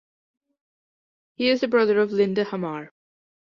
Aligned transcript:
He 1.35 1.49
is 1.49 1.61
the 1.61 1.67
brother 1.67 1.99
of 2.01 2.11
Linda 2.11 2.43
Hammar. 2.43 2.89